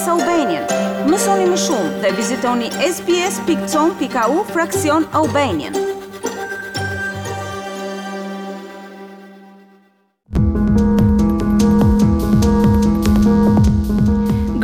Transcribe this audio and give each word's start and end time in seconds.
SBS 0.00 0.08
Albanian. 0.08 0.64
Mësoni 1.12 1.44
më 1.50 1.56
shumë 1.60 1.90
dhe 2.02 2.10
vizitoni 2.16 2.68
sbs.com.au 2.86 4.36
fraksion 4.54 5.04
Albanian. 5.20 5.76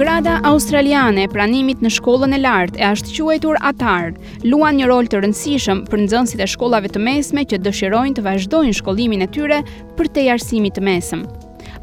Grada 0.01 0.39
australiane 0.49 1.27
e 1.27 1.29
pranimit 1.33 1.85
në 1.85 1.93
shkollën 1.99 2.33
e 2.33 2.41
lartë 2.41 2.81
e 2.81 2.87
ashtë 2.89 3.17
quajtur 3.19 3.61
atar, 3.61 4.15
luan 4.47 4.81
një 4.81 4.89
rol 4.91 5.05
të 5.11 5.21
rëndësishëm 5.27 5.85
për 5.93 6.07
nxënësit 6.07 6.41
e 6.41 6.49
shkollave 6.55 6.93
të 6.97 7.05
mesme 7.11 7.45
që 7.51 7.61
dëshirojnë 7.67 8.17
të 8.21 8.25
vazhdojnë 8.31 8.79
shkollimin 8.81 9.27
e 9.27 9.29
tyre 9.37 9.61
për 10.01 10.13
të 10.17 10.31
jarsimit 10.31 10.81
të 10.81 10.87
mesëm. 10.93 11.27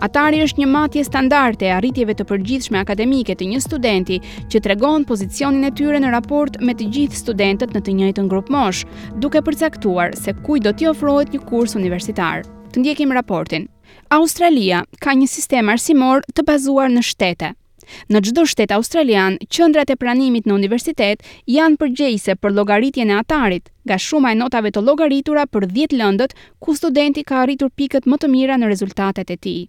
Atari 0.02 0.40
është 0.44 0.60
një 0.64 0.68
matje 0.74 1.04
standarde 1.06 1.68
e 1.68 1.72
arritjeve 1.78 2.16
të 2.18 2.26
përgjithshme 2.32 2.80
akademike 2.82 3.36
të 3.38 3.46
një 3.52 3.60
studenti 3.66 4.18
që 4.50 4.62
tregon 4.66 5.06
pozicionin 5.06 5.68
e 5.70 5.74
tyre 5.78 6.00
në 6.02 6.12
raport 6.16 6.58
me 6.62 6.74
të 6.74 6.88
gjithë 6.96 7.20
studentët 7.22 7.74
në 7.78 7.82
të 7.86 7.98
në 8.04 8.28
grup 8.34 8.50
mosh, 8.50 8.86
duke 9.26 9.42
përcaktuar 9.42 10.16
se 10.18 10.34
kujt 10.46 10.64
do 10.66 10.74
t'i 10.74 10.88
ofrohet 10.90 11.34
një 11.36 11.40
kurs 11.50 11.76
universitar. 11.76 12.42
Të 12.74 12.80
ndjekim 12.82 13.12
raportin. 13.14 13.68
Australia 14.10 14.84
ka 15.00 15.14
një 15.14 15.28
sistem 15.30 15.70
arsimor 15.70 16.24
të 16.34 16.42
bazuar 16.48 16.90
në 16.90 17.04
shtete. 17.04 17.54
Në 18.10 18.22
çdo 18.26 18.46
shtet 18.48 18.72
australian, 18.72 19.36
qendrat 19.52 19.90
e 19.92 19.98
pranimit 20.00 20.46
në 20.48 20.54
universitet 20.56 21.22
janë 21.52 21.76
përgjegjëse 21.82 22.38
për 22.40 22.54
llogaritjen 22.56 23.12
e 23.12 23.18
atarit, 23.20 23.70
nga 23.86 23.98
shuma 24.00 24.32
e 24.34 24.40
notave 24.40 24.72
të 24.72 24.86
llogaritura 24.88 25.44
për 25.52 25.68
10 25.76 25.98
lëndët 26.00 26.34
ku 26.64 26.78
studenti 26.80 27.26
ka 27.28 27.44
arritur 27.44 27.74
pikët 27.76 28.08
më 28.08 28.18
të 28.24 28.32
mira 28.32 28.56
në 28.58 28.72
rezultatet 28.72 29.36
e 29.36 29.38
tij. 29.38 29.62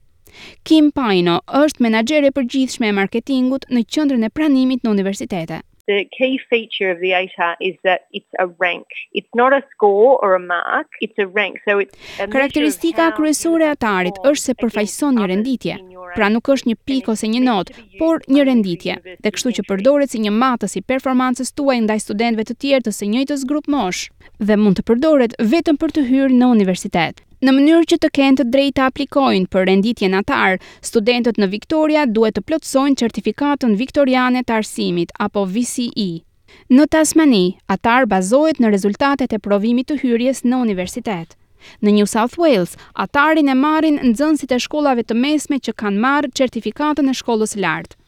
Kim 0.68 0.90
Paino 0.96 1.38
është 1.62 1.84
menaxhere 1.86 2.30
e 2.32 2.38
përgjithshme 2.38 2.88
e 2.90 2.96
marketingut 3.02 3.66
në 3.70 3.84
qendrën 3.94 4.26
e 4.28 4.32
pranimit 4.36 4.84
në 4.84 4.94
universitete. 4.96 5.60
The 5.86 6.06
key 6.16 6.38
feature 6.48 6.90
of 6.94 7.00
the 7.04 7.10
ATAR 7.12 7.58
is 7.60 7.74
that 7.84 8.06
it's 8.16 8.36
a 8.40 8.46
rank. 8.58 8.86
It's 9.12 9.28
not 9.36 9.52
a 9.52 9.60
score 9.74 10.16
or 10.22 10.30
a 10.34 10.38
mark, 10.38 10.86
it's 11.04 11.18
a 11.20 11.26
rank. 11.26 11.58
So 11.68 11.76
it's 11.78 11.92
a 12.18 12.24
Karakteristika 12.26 13.10
kryesore 13.12 13.66
e 13.66 13.74
ATARit 13.74 14.16
është 14.30 14.44
se 14.46 14.54
përfaqëson 14.62 15.20
një 15.20 15.28
renditje. 15.34 15.76
Pra 16.16 16.30
nuk 16.32 16.48
është 16.54 16.70
një 16.70 16.78
pikë 16.88 17.12
ose 17.12 17.28
një 17.34 17.42
notë, 17.44 17.76
por 18.00 18.24
një 18.32 18.46
renditje. 18.48 18.96
Dhe 19.20 19.34
kështu 19.36 19.54
që 19.58 19.66
përdoret 19.68 20.14
si 20.14 20.22
një 20.24 20.32
matës 20.32 20.78
i 20.80 20.84
performancës 20.94 21.52
tuaj 21.52 21.76
ndaj 21.84 21.98
studentëve 22.06 22.48
të 22.48 22.56
tjerë 22.64 22.88
të 22.88 22.96
së 23.02 23.12
njëjtës 23.12 23.44
grup 23.52 23.68
mosh 23.76 24.06
dhe 24.40 24.56
mund 24.56 24.80
të 24.80 24.88
përdoret 24.88 25.36
vetëm 25.52 25.76
për 25.84 25.92
të 25.98 26.08
hyrë 26.08 26.40
në 26.40 26.48
universitet 26.56 27.20
në 27.44 27.52
mënyrë 27.52 27.86
që 27.90 27.96
të 28.02 28.08
kenë 28.16 28.36
të 28.40 28.44
drejtë 28.52 28.82
aplikojnë 28.84 29.48
për 29.54 29.66
renditje 29.68 30.08
atar, 30.18 30.54
studentët 30.90 31.36
në 31.42 31.48
Victoria 31.54 32.04
duhet 32.08 32.38
të 32.38 32.42
plotësojnë 32.48 32.96
certifikatën 33.02 33.74
viktoriane 33.80 34.40
të 34.48 34.54
arsimit 34.62 35.10
apo 35.26 35.42
VCE. 35.56 36.06
Në 36.72 36.86
Tasmani, 36.94 37.42
atar 37.76 38.06
bazohet 38.08 38.60
në 38.62 38.70
rezultatet 38.76 39.34
e 39.36 39.42
provimit 39.48 39.90
të 39.90 39.98
hyrjes 40.04 40.40
në 40.44 40.60
universitet. 40.68 41.36
Në 41.82 41.94
New 41.98 42.06
South 42.06 42.38
Wales, 42.40 42.76
atarin 43.04 43.48
e 43.52 43.58
marrin 43.66 44.00
nxënësit 44.04 44.56
e 44.56 44.60
shkollave 44.66 45.04
të 45.04 45.18
mesme 45.20 45.60
që 45.64 45.76
kanë 45.82 46.00
marrë 46.08 46.32
certifikatën 46.40 47.12
e 47.12 47.18
shkollës 47.20 47.58
lartë. 47.64 47.98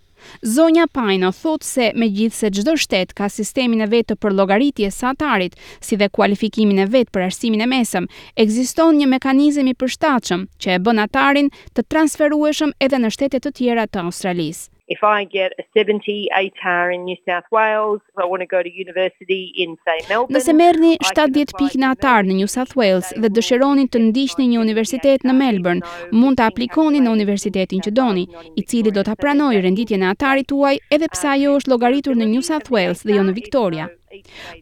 Zonja 0.42 0.86
Pajno 0.92 1.30
thot 1.32 1.62
se 1.64 1.92
me 1.94 2.06
se 2.30 2.50
gjdo 2.50 2.76
shtet 2.76 3.12
ka 3.14 3.28
sistemin 3.28 3.80
e 3.80 3.86
vetë 3.90 4.16
për 4.22 4.32
logaritje 4.38 4.90
sa 4.90 5.10
atarit, 5.14 5.54
si 5.80 5.96
dhe 5.96 6.08
kualifikimin 6.08 6.78
e 6.78 6.86
vetë 6.86 7.10
për 7.14 7.22
arsimin 7.28 7.60
e 7.60 7.66
mesëm, 7.72 8.08
egziston 8.46 8.96
një 9.00 9.06
mekanizemi 9.14 9.74
për 9.74 9.88
shtachëm 9.96 10.46
që 10.60 10.76
e 10.76 10.78
bën 10.88 11.02
atarin 11.06 11.50
të 11.74 11.86
transferueshëm 11.92 12.72
edhe 12.80 12.98
në 13.02 13.10
shtetet 13.16 13.46
të 13.48 13.52
tjera 13.60 13.86
të 13.88 14.04
Australisë. 14.06 14.68
If 14.88 15.02
I 15.02 15.24
get 15.24 15.52
a 15.58 15.64
70 15.76 16.28
ATAR 16.32 16.94
in 16.94 17.04
New 17.06 17.16
South 17.26 17.44
Wales, 17.50 18.00
I 18.22 18.24
want 18.24 18.40
to 18.42 18.46
go 18.46 18.62
to 18.62 18.70
university 18.72 19.52
in 19.56 19.76
say 19.84 20.06
Melbourne. 20.08 20.36
Nëse 20.38 20.52
merrni 20.54 20.92
70 21.02 21.56
pikë 21.58 21.80
në 21.82 21.88
ATAR 21.96 22.22
në 22.28 22.36
New 22.38 22.46
South 22.52 22.76
Wales 22.78 23.10
dhe 23.18 23.30
dëshironi 23.34 23.88
të 23.90 24.02
ndiqni 24.04 24.46
një 24.52 24.60
universitet 24.62 25.26
në 25.26 25.34
Melbourne, 25.34 25.82
mund 26.14 26.38
të 26.38 26.46
aplikoni 26.46 27.00
në 27.02 27.14
universitetin 27.16 27.82
që 27.82 27.94
doni, 27.98 28.28
i 28.54 28.62
cili 28.62 28.92
do 28.94 29.02
ta 29.08 29.16
pranojë 29.18 29.64
renditjen 29.66 30.06
e 30.06 30.08
ATAR-it 30.12 30.46
tuaj 30.54 30.76
edhe 30.94 31.10
pse 31.16 31.32
ajo 31.32 31.56
është 31.58 31.74
llogaritur 31.74 32.22
në 32.22 32.30
New 32.36 32.44
South 32.46 32.70
Wales 32.70 33.02
dhe 33.02 33.18
jo 33.18 33.26
në 33.26 33.34
Victoria. 33.40 33.88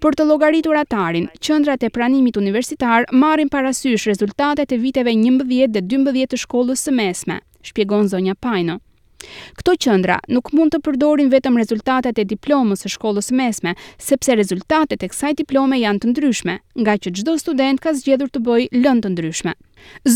Për 0.00 0.16
të 0.18 0.26
llogaritur 0.30 0.80
ATAR-in, 0.80 1.28
qendrat 1.44 1.84
e 1.84 1.92
pranimit 1.92 2.40
universitar 2.40 3.04
marrin 3.12 3.52
parasysh 3.52 4.08
rezultatet 4.08 4.72
e 4.72 4.80
viteve 4.86 5.12
11 5.12 5.76
dhe 5.76 5.84
12 5.92 6.24
të 6.32 6.40
shkollës 6.46 6.88
së 6.88 6.96
mesme, 6.96 7.40
shpjegon 7.60 8.08
zonja 8.08 8.32
Pajno. 8.40 8.80
Këto 9.58 9.74
qëndra 9.84 10.18
nuk 10.32 10.50
mund 10.56 10.74
të 10.74 10.80
përdorin 10.86 11.30
vetëm 11.32 11.58
rezultatet 11.60 12.18
e 12.20 12.24
diplomës 12.34 12.84
e 12.84 12.90
shkollës 12.94 13.30
mesme, 13.40 13.72
sepse 14.08 14.36
rezultatet 14.40 15.02
e 15.06 15.10
kësaj 15.12 15.32
diplome 15.42 15.78
janë 15.82 16.04
të 16.04 16.12
ndryshme, 16.12 16.56
nga 16.84 16.96
që 17.04 17.14
gjdo 17.18 17.36
student 17.44 17.80
ka 17.86 17.96
zgjedhur 17.98 18.32
të 18.34 18.42
bëj 18.48 18.68
lënd 18.80 19.04
të 19.06 19.14
ndryshme. 19.14 19.54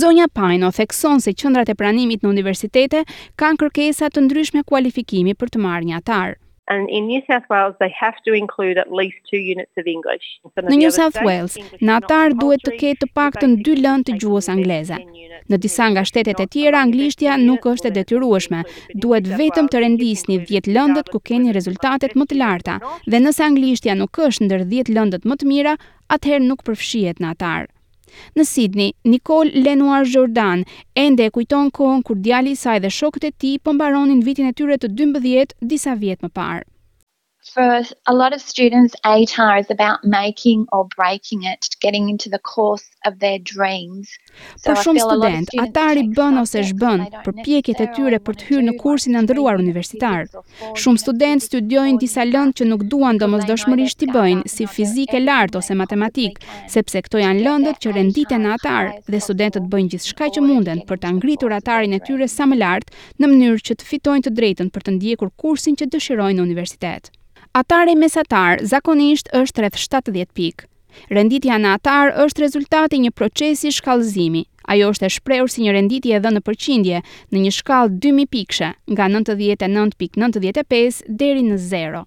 Zonja 0.00 0.28
Pajno 0.38 0.70
thekson 0.80 1.20
se 1.24 1.34
qëndrat 1.40 1.70
e 1.74 1.78
pranimit 1.80 2.22
në 2.24 2.32
universitete 2.34 3.04
kanë 3.42 3.62
kërkesa 3.64 4.12
të 4.12 4.26
ndryshme 4.28 4.64
kualifikimi 4.68 5.34
për 5.42 5.56
të 5.56 5.64
marrë 5.68 5.90
një 5.92 5.98
atarë 6.02 6.36
and 6.72 6.88
in 6.96 7.02
new 7.12 7.22
south 7.30 7.46
wales 7.50 7.74
they 7.80 7.92
have 8.04 8.16
to 8.26 8.32
include 8.42 8.76
at 8.82 8.90
least 8.98 9.16
two 9.30 9.42
units 9.52 9.72
of 9.80 9.84
english 9.96 10.26
në 10.70 10.74
new 10.82 10.90
south 10.98 11.18
wales 11.26 11.56
natar 11.88 12.34
duhet 12.42 12.62
të 12.68 12.74
ketë 12.82 13.00
të 13.04 13.10
paktën 13.20 13.56
dy 13.66 13.76
lëndë 13.84 14.06
të 14.10 14.16
gjuhës 14.22 14.50
angleze 14.54 14.98
në 15.52 15.60
disa 15.64 15.88
nga 15.94 16.04
shtetet 16.10 16.42
e 16.44 16.48
tjera 16.54 16.82
anglishtja 16.86 17.38
nuk 17.46 17.68
është 17.72 17.90
e 17.90 17.94
detyrueshme 17.98 18.60
duhet 19.04 19.30
vetëm 19.40 19.70
të 19.72 19.82
rendisni 19.86 20.40
10 20.52 20.70
lëndët 20.76 21.10
ku 21.14 21.22
keni 21.30 21.56
rezultatet 21.58 22.16
më 22.18 22.28
të 22.32 22.40
larta 22.42 22.76
dhe 23.10 23.22
nëse 23.24 23.44
anglishtja 23.48 23.96
nuk 24.02 24.20
është 24.28 24.44
ndër 24.48 24.66
10 24.76 24.94
lëndët 24.98 25.26
më 25.28 25.40
të 25.42 25.50
mira 25.54 25.74
atëherë 26.16 26.44
nuk 26.50 26.64
përfshihet 26.68 27.22
natar 27.24 27.66
Në 28.38 28.44
Sydney, 28.50 28.86
Nicole 29.14 29.62
Lenoir 29.66 30.08
Jordan 30.14 30.64
ende 31.06 31.28
e 31.30 31.34
kujton 31.36 31.70
kohën 31.80 32.04
kur 32.08 32.20
djali 32.28 32.56
i 32.56 32.60
saj 32.64 32.78
dhe 32.84 32.94
shokët 33.00 33.28
e 33.30 33.34
tij 33.44 33.60
pombaronin 33.68 34.24
vitin 34.30 34.50
e 34.52 34.56
tyre 34.60 34.80
të 34.86 34.92
12 35.02 35.56
disa 35.74 35.98
vjet 36.04 36.24
më 36.26 36.34
parë 36.40 36.66
for 37.52 37.80
a 38.06 38.14
lot 38.14 38.32
of 38.34 38.40
students, 38.40 38.94
ATAR 39.04 39.58
is 39.60 39.70
about 39.70 39.98
making 40.04 40.66
or 40.72 40.86
breaking 40.96 41.42
it, 41.52 41.62
getting 41.80 42.08
into 42.08 42.28
the 42.28 42.38
course 42.54 42.86
of 43.08 43.14
their 43.24 43.38
dreams. 43.52 44.08
Për 44.64 44.76
shumë 44.84 45.04
student, 45.04 45.50
ATAR 45.62 45.98
i 45.98 46.04
bën 46.14 46.38
ose 46.42 46.62
zhbën 46.70 47.04
për 47.24 47.34
pjekjet 47.44 47.82
e 47.84 47.88
tyre 47.96 48.20
për 48.28 48.38
të 48.40 48.48
hyrë 48.50 48.66
në 48.68 48.74
kursin 48.82 49.18
e 49.18 49.22
ndëruar 49.26 49.60
universitar. 49.62 50.26
Shumë 50.82 51.02
student 51.04 51.44
studiojnë 51.46 52.00
disa 52.04 52.26
lëndë 52.28 52.58
që 52.60 52.68
nuk 52.72 52.86
duan 52.92 53.20
domosdoshmërisht 53.22 54.04
mos 54.04 54.08
dëshmërisht 54.08 54.16
bëjnë, 54.16 54.54
si 54.58 54.68
fizikë 54.76 55.18
e 55.20 55.24
lartë 55.24 55.60
ose 55.62 55.78
matematik, 55.82 56.40
sepse 56.74 57.02
këto 57.06 57.22
janë 57.22 57.44
lëndët 57.46 57.80
që 57.82 57.94
rendite 57.96 58.38
në 58.42 58.54
ATAR 58.58 58.92
dhe 59.08 59.22
studentët 59.24 59.68
bëjnë 59.72 59.94
gjithë 59.96 60.28
që 60.38 60.44
munden 60.44 60.84
për 60.88 61.00
të 61.02 61.14
ngritur 61.18 61.54
ATARin 61.56 61.96
e 61.96 62.00
tyre 62.04 62.28
sa 62.28 62.46
më 62.46 62.60
lartë 62.62 63.22
në 63.22 63.32
mënyrë 63.32 63.62
që 63.68 63.78
të 63.80 63.88
fitojnë 63.90 64.26
të 64.28 64.34
drejtën 64.40 64.68
për 64.74 64.82
të 64.88 64.96
ndjekur 64.98 65.30
kursin 65.42 65.78
që 65.80 65.88
dëshirojnë 65.94 66.38
në 66.40 66.44
universitetë. 66.48 67.17
Atari 67.56 67.94
mesatar 67.96 68.60
zakonisht 68.62 69.28
është 69.32 69.62
rreth 69.64 69.78
70 69.80 70.32
pikë. 70.36 70.66
Renditja 71.14 71.56
në 71.62 71.72
atar 71.78 72.12
është 72.24 72.44
rezultati 72.44 72.98
një 73.00 73.10
procesi 73.16 73.72
shkallëzimi. 73.72 74.44
Ajo 74.68 74.90
është 74.92 75.06
e 75.08 75.12
shprehur 75.16 75.48
si 75.48 75.64
një 75.64 75.72
renditje 75.76 76.18
dhënë 76.20 76.40
në 76.40 76.44
përqindje 76.48 77.00
në 77.32 77.42
një 77.44 77.52
shkallë 77.56 77.96
2000 78.04 78.28
pikësh, 78.34 78.60
nga 78.94 79.06
99.95 79.14 81.00
deri 81.22 81.46
në 81.48 81.56
0. 81.70 82.04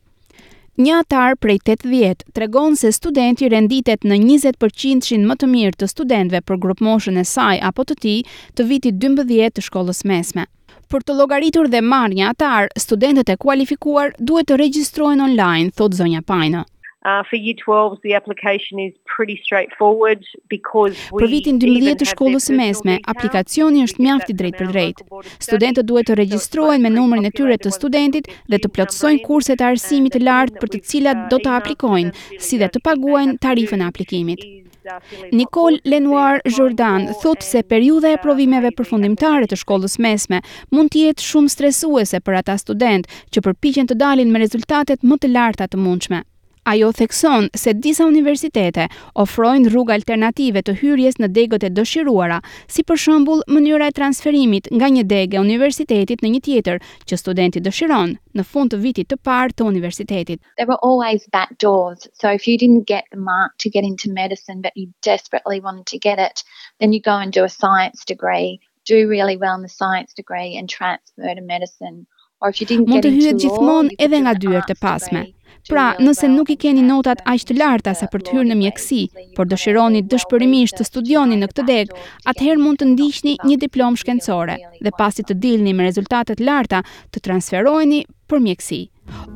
Një 0.81 0.93
atar 1.01 1.35
prej 1.37 1.57
80 1.67 2.23
tregon 2.37 2.77
se 2.79 2.91
studenti 2.95 3.49
renditet 3.51 4.05
në 4.07 4.19
20% 4.23 5.25
më 5.29 5.35
të 5.41 5.49
mirë 5.51 5.77
të 5.81 5.89
studentëve 5.91 6.41
për 6.47 6.61
grup 6.63 6.81
moshën 6.87 7.17
e 7.21 7.25
saj 7.27 7.57
apo 7.69 7.83
të 7.89 7.97
tij 8.05 8.19
të 8.57 8.67
vitit 8.71 9.01
12 9.03 9.49
të 9.57 9.65
shkollës 9.67 10.05
mesme 10.09 10.45
për 10.91 11.07
të 11.07 11.15
llogaritur 11.19 11.69
dhe 11.71 11.79
marrja 11.93 12.31
atar, 12.35 12.67
studentët 12.85 13.31
e 13.31 13.37
kualifikuar 13.43 14.11
duhet 14.19 14.51
të 14.51 14.59
regjistrohen 14.63 15.23
online, 15.29 15.71
thot 15.79 15.95
zonja 15.95 16.21
Pajna. 16.31 16.65
Uh, 17.01 17.23
for 17.25 17.37
12 17.41 17.95
the 18.05 18.11
application 18.13 18.77
is 18.77 18.91
pretty 19.09 19.33
straightforward 19.43 20.21
because 20.53 20.93
we 21.11 21.23
Për 21.23 21.31
vitin 21.31 21.57
12 21.63 21.95
të 22.01 22.07
shkollës 22.11 22.45
së 22.51 22.57
mesme, 22.59 22.99
aplikacioni 23.13 23.81
është 23.87 24.05
mjaft 24.05 24.29
i 24.29 24.37
drejtë 24.43 24.59
për 24.61 24.69
drejt. 24.75 25.01
Studentët 25.47 25.89
duhet 25.89 26.11
të 26.11 26.19
regjistrohen 26.21 26.83
me 26.85 26.93
numrin 26.93 27.25
e 27.25 27.33
tyre 27.39 27.57
të 27.57 27.73
studentit 27.79 28.29
dhe 28.53 28.61
të 28.61 28.71
plotësojnë 28.75 29.25
kurset 29.25 29.63
e 29.65 29.71
arsimit 29.71 30.13
të 30.19 30.25
lartë 30.27 30.61
për 30.61 30.75
të 30.75 30.83
cilat 30.91 31.25
do 31.33 31.41
të 31.41 31.55
aplikojnë, 31.57 32.13
si 32.49 32.61
dhe 32.61 32.69
të 32.75 32.83
paguajnë 32.91 33.39
tarifën 33.47 33.81
e 33.81 33.89
aplikimit. 33.89 34.45
Nicole 35.31 35.79
Lenoir 35.85 36.41
Jordan 36.49 37.11
thot 37.21 37.43
se 37.45 37.61
periudha 37.67 38.09
e 38.15 38.21
provimeve 38.23 38.71
përfundimtare 38.79 39.49
të 39.51 39.59
shkollës 39.61 39.99
mesme 40.01 40.39
mund 40.73 40.93
të 40.95 41.03
jetë 41.05 41.27
shumë 41.27 41.53
stresuese 41.55 42.21
për 42.29 42.39
ata 42.41 42.57
studentë 42.63 43.21
që 43.37 43.45
përpiqen 43.49 43.91
të 43.91 43.99
dalin 44.05 44.33
me 44.33 44.41
rezultatet 44.45 45.05
më 45.11 45.19
të 45.25 45.33
larta 45.35 45.69
të 45.69 45.83
mundshme. 45.85 46.23
Ajo 46.63 46.91
thekson 46.93 47.49
se 47.57 47.71
disa 47.73 48.05
universitete 48.05 48.83
ofrojnë 49.21 49.71
rrugë 49.73 49.93
alternative 49.95 50.61
të 50.67 50.75
hyrjes 50.81 51.15
në 51.17 51.29
degët 51.37 51.63
e 51.65 51.71
dëshiruara, 51.79 52.35
si 52.73 52.85
për 52.85 52.99
shembull 53.03 53.41
mënyra 53.55 53.87
e 53.89 53.95
transferimit 53.99 54.69
nga 54.77 54.91
një 54.93 55.03
degë 55.13 55.39
e 55.39 55.41
universitetit 55.41 56.21
në 56.21 56.31
një 56.35 56.41
tjetër 56.47 56.77
që 57.09 57.19
studenti 57.21 57.63
dëshiron 57.69 58.13
në 58.37 58.45
fund 58.51 58.73
të 58.75 58.81
vitit 58.83 59.09
të 59.13 59.17
parë 59.29 59.55
të 59.57 59.65
universitetit. 59.71 60.39
There 60.61 60.69
were 60.69 60.81
always 60.91 61.25
back 61.37 61.57
doors, 61.65 62.05
so 62.13 62.29
if 62.29 62.45
you 62.47 62.59
didn't 62.61 62.85
get 62.93 63.09
the 63.11 63.17
mark 63.31 63.57
to 63.65 63.73
get 63.77 63.83
into 63.89 64.13
medicine 64.21 64.61
but 64.61 64.77
you 64.77 64.85
desperately 65.01 65.59
wanted 65.65 65.87
to 65.89 65.97
get 66.05 66.19
it, 66.21 66.45
then 66.79 66.93
you 66.93 67.01
go 67.01 67.17
and 67.17 67.33
do 67.33 67.43
a 67.43 67.49
science 67.49 68.05
degree, 68.05 68.59
do 68.85 69.09
really 69.09 69.35
well 69.35 69.55
in 69.57 69.63
the 69.65 69.75
science 69.81 70.13
degree 70.13 70.55
and 70.61 70.69
transfer 70.69 71.33
to 71.33 71.41
medicine. 71.41 72.05
Mund 72.41 73.03
të 73.05 73.09
hyet 73.17 73.37
gjithmonë 73.41 73.93
edhe 74.03 74.17
nga 74.25 74.31
dyert 74.43 74.71
e 74.73 74.73
pasme, 74.81 75.19
Pra, 75.69 75.91
nëse 76.01 76.25
nuk 76.31 76.49
i 76.49 76.57
keni 76.57 76.81
notat 76.81 77.21
aq 77.29 77.43
të 77.45 77.55
larta 77.59 77.93
sa 77.97 78.07
për 78.09 78.23
të 78.25 78.33
hyrë 78.35 78.47
në 78.49 78.55
mjekësi, 78.61 79.01
por 79.37 79.45
dëshironi 79.51 80.01
dëshpërimisht 80.09 80.79
të 80.79 80.87
studioni 80.87 81.37
në 81.37 81.49
këtë 81.51 81.65
degë, 81.67 81.99
atëherë 82.31 82.61
mund 82.63 82.81
të 82.81 82.87
ndiqni 82.95 83.35
një 83.45 83.57
diplomë 83.65 84.01
shkencore 84.01 84.55
dhe 84.81 84.93
pasi 84.97 85.23
të 85.27 85.35
dilni 85.43 85.75
me 85.77 85.85
rezultatet 85.85 86.41
larta, 86.41 86.81
të 87.13 87.21
transferoheni 87.27 88.01
për 88.31 88.41
mjekësi. 88.47 88.81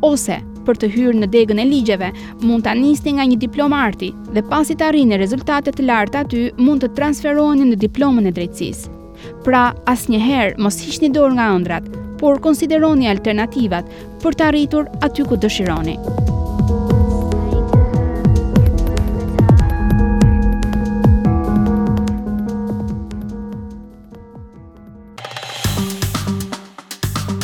Ose, 0.07 0.39
për 0.65 0.81
të 0.81 0.89
hyrë 0.95 1.19
në 1.21 1.29
degën 1.33 1.61
e 1.61 1.67
ligjeve, 1.69 2.09
mund 2.41 2.65
të 2.65 2.73
anisti 2.73 3.13
nga 3.17 3.27
një 3.29 3.37
diplomë 3.45 3.81
arti 3.87 4.09
dhe 4.33 4.45
pasi 4.49 4.77
të 4.79 4.87
arrini 4.89 5.19
rezultatet 5.21 5.81
larta 5.85 6.23
aty, 6.25 6.47
mund 6.57 6.81
të 6.87 6.93
transferoheni 6.97 7.69
në 7.73 7.81
diplomën 7.85 8.31
e 8.31 8.33
drejtësisë. 8.33 8.97
Pra, 9.45 9.67
asnjëherë 9.93 10.57
mos 10.61 10.81
hiqni 10.87 11.11
dorë 11.15 11.37
nga 11.37 11.51
ëndrat, 11.59 11.93
por 12.19 12.39
konsideroni 12.41 13.09
alternativat 13.11 13.87
për 14.23 14.39
të 14.39 14.47
arritur 14.49 14.87
aty 15.05 15.25
ku 15.29 15.37
dëshironi. 15.45 15.97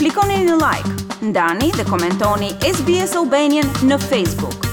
Klikoni 0.01 0.41
në 0.47 0.57
like, 0.63 0.97
ndani 1.31 1.71
dhe 1.77 1.85
komentoni 1.91 2.51
SBS 2.73 3.15
Albanian 3.21 3.69
në 3.91 4.01
Facebook. 4.07 4.70